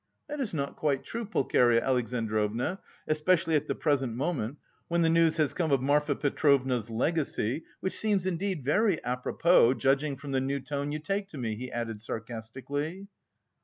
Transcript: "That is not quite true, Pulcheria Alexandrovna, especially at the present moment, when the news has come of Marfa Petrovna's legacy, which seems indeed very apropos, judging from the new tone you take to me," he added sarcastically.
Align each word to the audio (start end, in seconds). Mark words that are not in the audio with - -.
"That 0.27 0.39
is 0.39 0.51
not 0.51 0.75
quite 0.77 1.03
true, 1.03 1.25
Pulcheria 1.25 1.79
Alexandrovna, 1.79 2.79
especially 3.07 3.55
at 3.55 3.67
the 3.67 3.75
present 3.75 4.15
moment, 4.15 4.57
when 4.87 5.03
the 5.03 5.11
news 5.11 5.37
has 5.37 5.53
come 5.53 5.71
of 5.71 5.79
Marfa 5.79 6.15
Petrovna's 6.15 6.89
legacy, 6.89 7.65
which 7.81 7.95
seems 7.95 8.25
indeed 8.25 8.63
very 8.65 8.97
apropos, 9.05 9.75
judging 9.75 10.15
from 10.17 10.31
the 10.31 10.41
new 10.41 10.59
tone 10.59 10.91
you 10.91 10.97
take 10.97 11.27
to 11.27 11.37
me," 11.37 11.53
he 11.55 11.71
added 11.71 12.01
sarcastically. 12.01 13.09